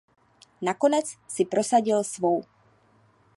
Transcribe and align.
Nakonec 0.61 1.05
si 1.27 1.45
prosadil 1.45 2.03
svou. 2.03 2.41